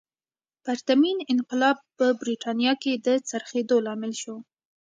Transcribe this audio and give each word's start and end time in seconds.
پرتمین 0.63 1.17
انقلاب 1.33 1.77
په 1.97 2.05
برېټانیا 2.21 2.73
کې 2.83 2.93
د 3.05 3.07
څرخېدو 3.29 3.77
لامل 3.85 4.13
شو. 4.21 4.35